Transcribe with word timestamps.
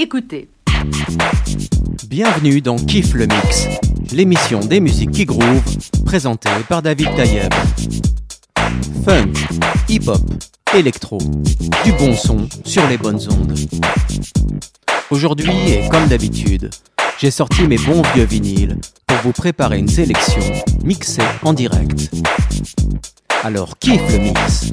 Écoutez. 0.00 0.48
Bienvenue 2.06 2.60
dans 2.60 2.76
Kiff 2.76 3.14
le 3.14 3.26
Mix, 3.26 3.66
l'émission 4.12 4.60
des 4.60 4.78
musiques 4.78 5.10
qui 5.10 5.24
groove, 5.24 5.60
présentée 6.06 6.48
par 6.68 6.82
David 6.82 7.12
Tayeb. 7.16 7.52
Funk, 9.04 9.32
hip-hop, 9.88 10.22
électro, 10.72 11.18
du 11.84 11.90
bon 11.98 12.14
son 12.14 12.48
sur 12.64 12.86
les 12.86 12.96
bonnes 12.96 13.18
ondes. 13.28 13.58
Aujourd'hui, 15.10 15.50
et 15.66 15.88
comme 15.88 16.06
d'habitude, 16.06 16.70
j'ai 17.18 17.32
sorti 17.32 17.66
mes 17.66 17.78
bons 17.78 18.02
vieux 18.14 18.22
vinyles 18.22 18.76
pour 19.04 19.16
vous 19.24 19.32
préparer 19.32 19.78
une 19.78 19.88
sélection 19.88 20.42
mixée 20.84 21.22
en 21.42 21.52
direct. 21.52 22.08
Alors 23.42 23.76
kiffe 23.80 24.12
le 24.12 24.18
mix 24.18 24.72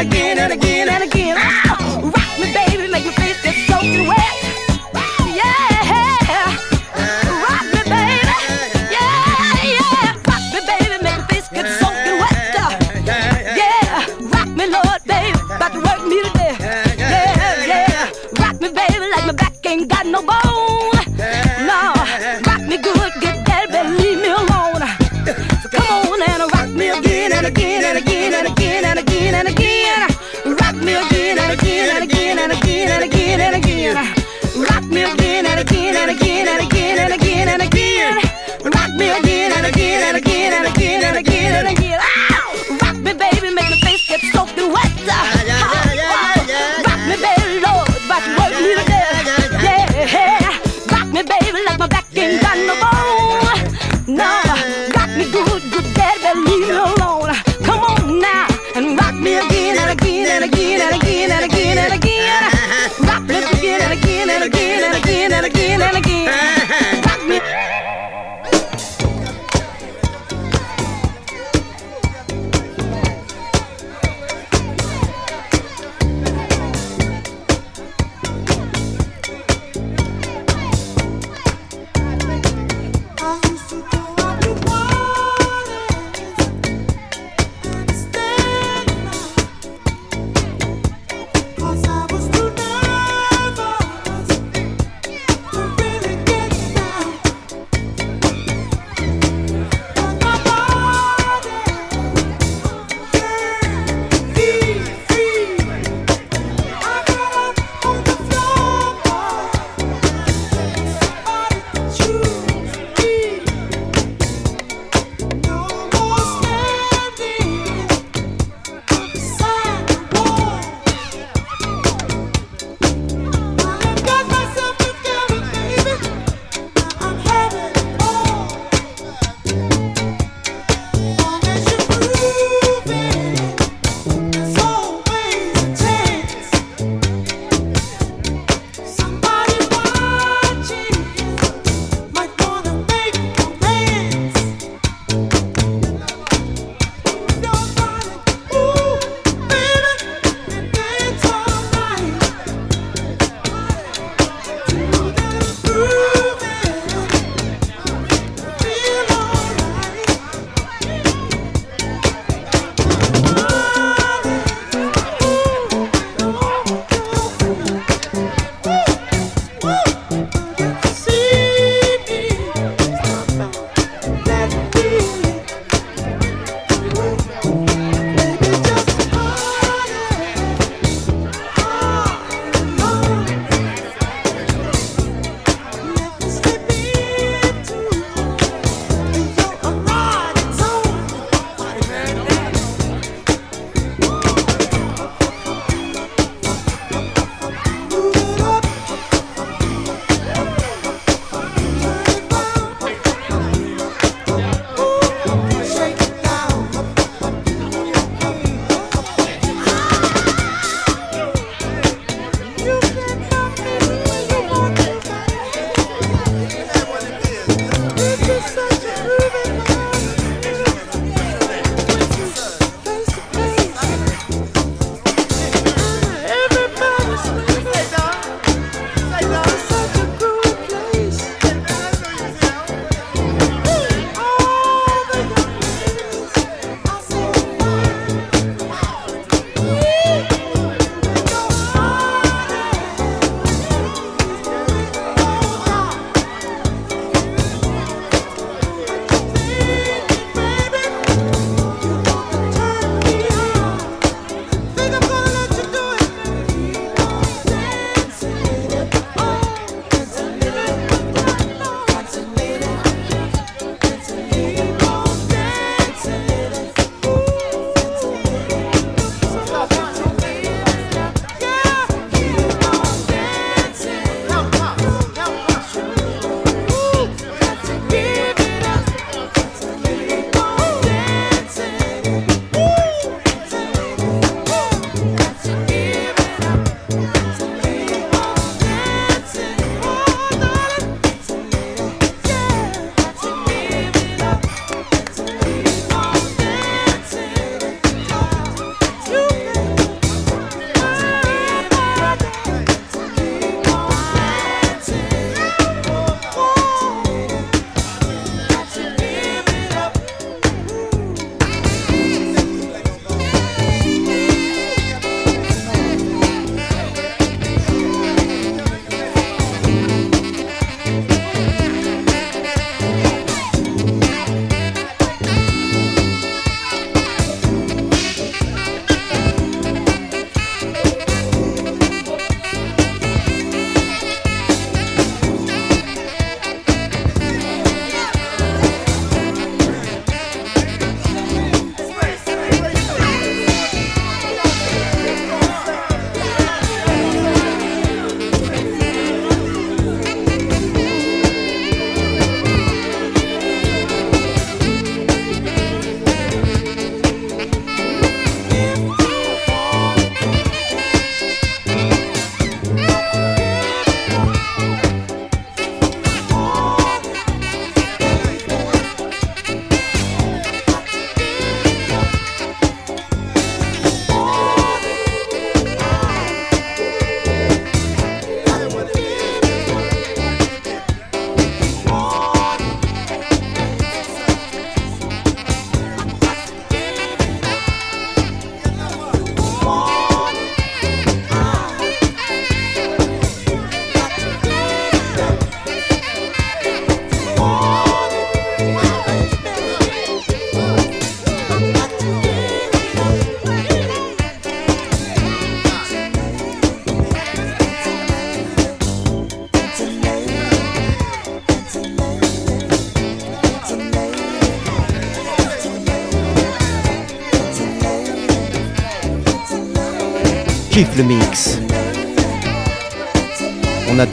again 0.00 0.38
and 0.38 0.52
again 0.52 0.88
and 0.88 1.04
again. 1.04 1.36
and 1.36 1.69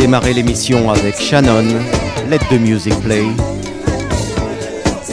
Démarré 0.08 0.32
l'émission 0.32 0.90
avec 0.90 1.20
Shannon, 1.20 1.66
Let 2.30 2.40
the 2.50 2.58
Music 2.62 2.98
Play. 3.02 3.26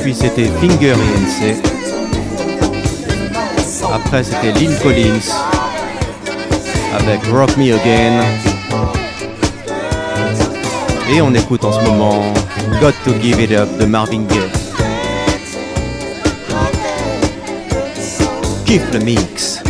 Puis 0.01 0.15
c'était 0.15 0.45
Finger 0.61 0.93
ENC. 0.93 1.57
Après 3.93 4.23
c'était 4.23 4.53
Lynn 4.53 4.73
Collins 4.85 5.33
avec 6.97 7.27
Rock 7.33 7.57
Me 7.57 7.75
Again. 7.75 8.23
Et 11.13 11.21
on 11.21 11.35
écoute 11.35 11.65
en 11.65 11.73
ce 11.73 11.81
moment 11.85 12.33
Got 12.81 12.93
to 13.05 13.21
Give 13.21 13.41
It 13.41 13.51
Up 13.51 13.77
de 13.81 13.87
Marvin 13.87 14.23
Gaye. 14.29 14.49
Kiffe 18.65 18.93
le 18.93 19.01
mix. 19.01 19.65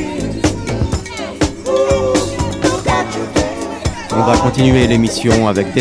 On 4.27 4.27
va 4.27 4.39
continuer 4.39 4.87
l'émission 4.87 5.49
avec 5.49 5.75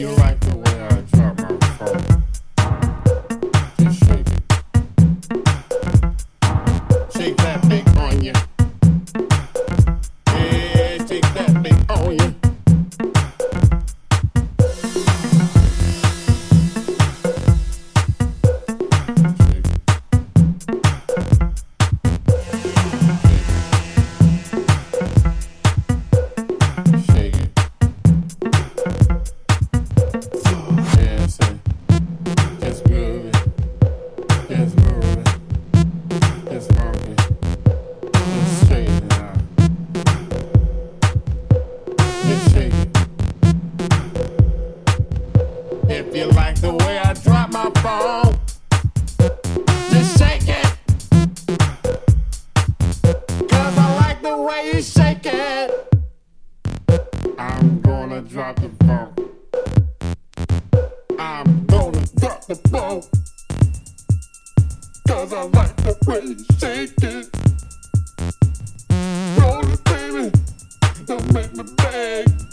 You 0.00 0.08
like 0.12 0.40
the 0.40 0.56
way 0.56 0.80
I 0.80 1.00
drop 1.12 1.38
my 1.40 1.66
phone. 1.76 2.19
I'm 57.40 57.80
gonna 57.80 58.20
drop 58.20 58.56
the 58.56 58.68
ball. 58.68 59.14
I'm 61.18 61.64
gonna 61.64 62.04
drop 62.18 62.44
the 62.46 62.60
ball. 62.70 63.02
Cause 65.08 65.32
I 65.32 65.44
like 65.44 65.74
the 65.76 65.96
way 66.06 66.20
you 66.20 66.36
shake 66.58 66.92
it. 67.02 67.30
Roll 69.40 69.66
it, 69.72 69.84
baby. 69.84 70.30
Don't 71.06 71.32
make 71.32 71.54
me 71.56 71.64
beg. 71.78 72.49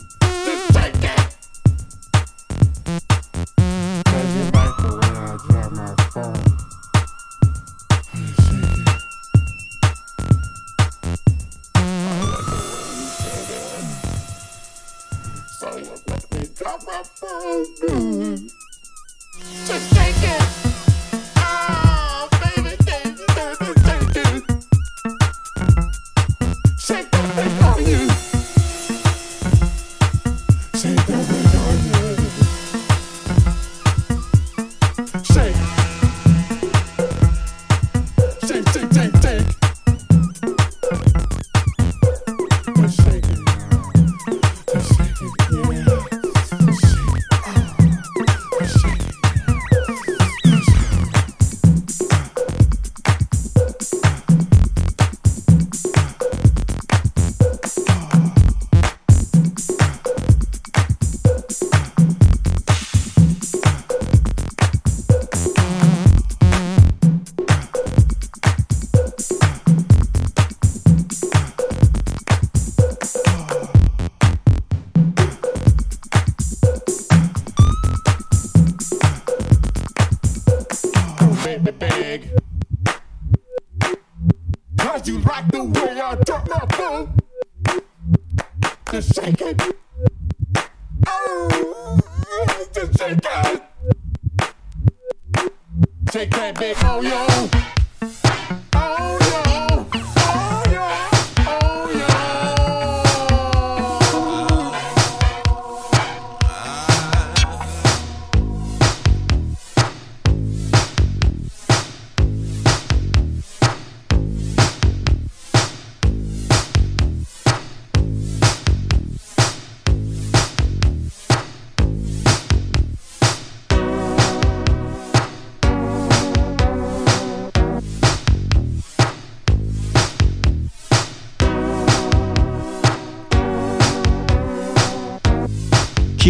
take 96.17 96.31
that 96.31 96.59
big 96.59 96.75
on 96.83 97.05
oh, 97.05 97.71
you. 97.71 97.76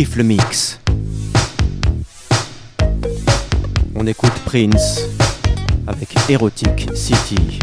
Le 0.06 0.24
mix. 0.24 0.80
On 3.96 4.06
écoute 4.06 4.32
Prince 4.46 5.02
avec 5.88 6.10
Erotic 6.30 6.88
City. 6.94 7.60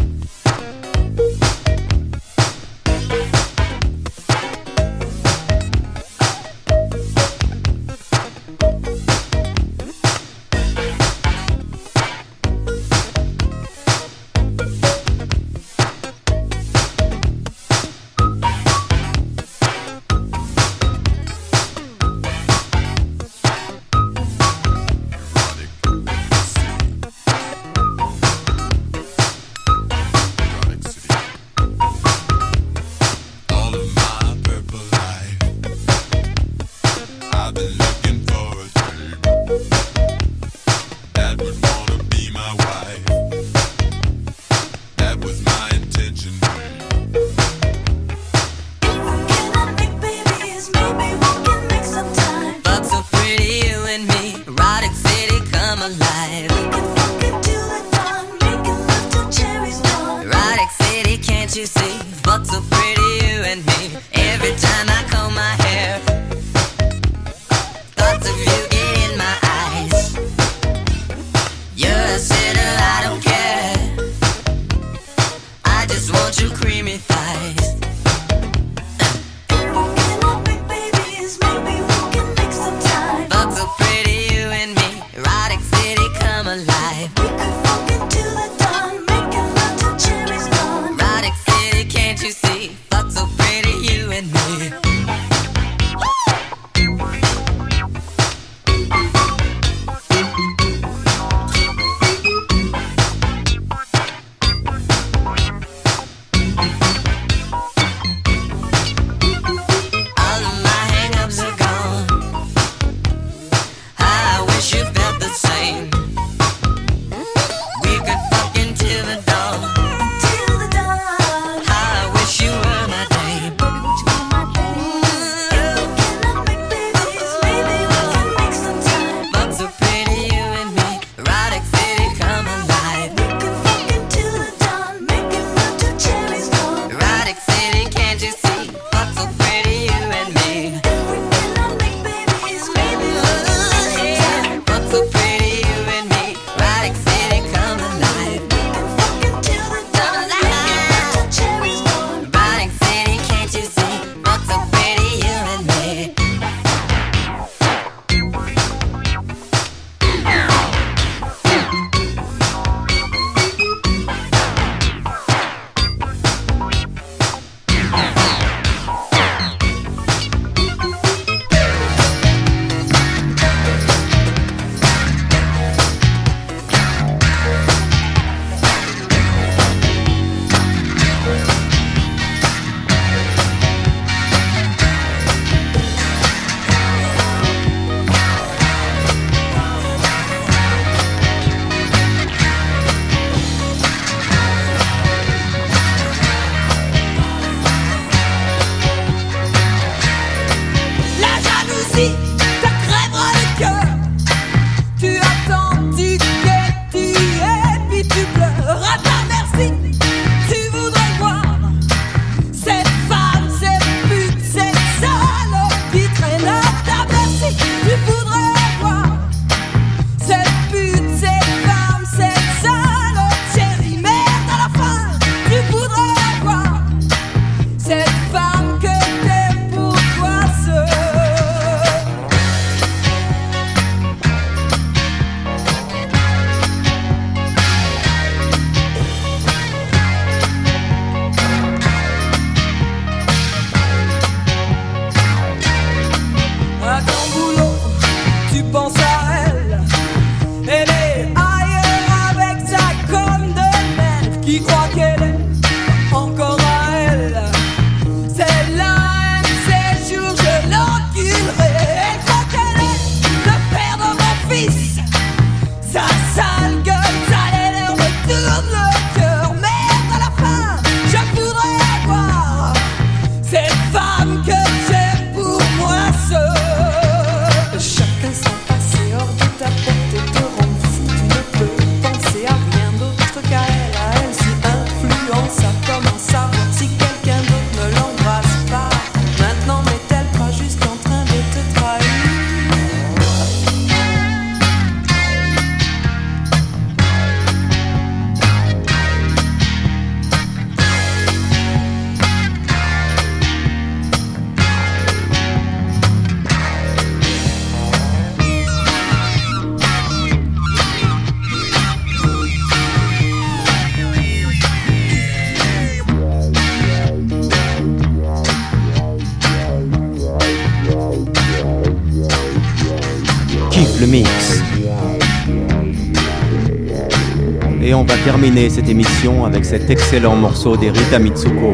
Terminer 328.45 328.69
cette 328.69 328.91
émission 328.91 329.47
avec 329.47 329.65
cet 329.65 329.89
excellent 329.89 330.37
morceau 330.37 330.77
d'Erita 330.77 331.19
Mitsuko 331.19 331.73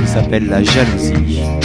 qui 0.00 0.06
s'appelle 0.08 0.46
La 0.46 0.62
jalousie. 0.62 1.61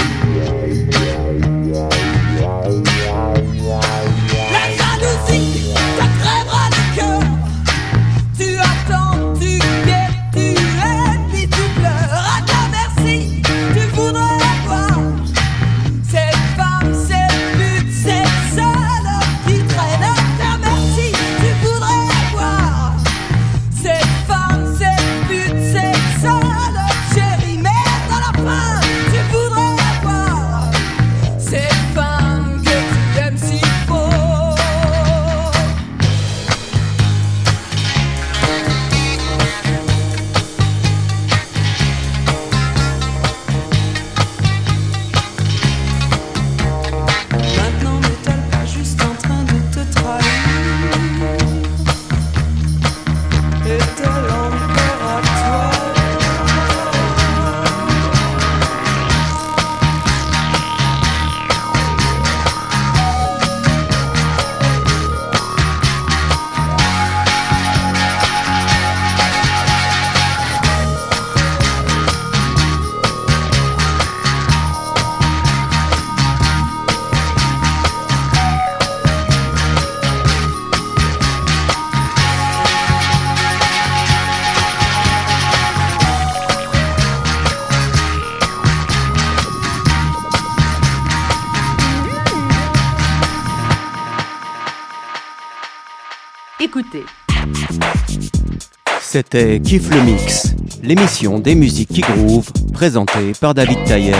C'était 99.17 99.59
Kiff 99.59 99.89
le 99.89 100.03
Mix, 100.03 100.53
l'émission 100.83 101.39
des 101.39 101.55
musiques 101.55 101.89
qui 101.89 102.01
groove, 102.01 102.51
présentée 102.71 103.31
par 103.41 103.55
David 103.55 103.83
Tayeb. 103.83 104.13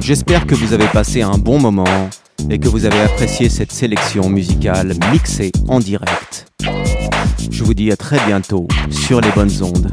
J'espère 0.00 0.46
que 0.46 0.54
vous 0.54 0.74
avez 0.74 0.86
passé 0.86 1.22
un 1.22 1.38
bon 1.38 1.58
moment 1.58 2.08
et 2.48 2.60
que 2.60 2.68
vous 2.68 2.84
avez 2.84 3.00
apprécié 3.00 3.48
cette 3.48 3.72
sélection 3.72 4.28
musicale 4.28 4.94
mixée 5.10 5.50
en 5.66 5.80
direct. 5.80 6.46
Je 7.50 7.64
vous 7.64 7.74
dis 7.74 7.90
à 7.90 7.96
très 7.96 8.24
bientôt 8.26 8.68
sur 8.90 9.20
les 9.20 9.30
bonnes 9.32 9.60
ondes. 9.60 9.90